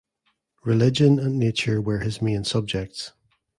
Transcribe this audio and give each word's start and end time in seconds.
Religion 0.65 1.19
and 1.19 1.37
nature 1.37 1.79
were 1.79 1.99
his 1.99 2.23
main 2.23 2.43
subjects. 2.43 3.11